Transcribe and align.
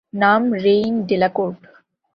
নাম 0.13 0.41
Rain 0.63 0.93
Delacorte. 1.05 1.59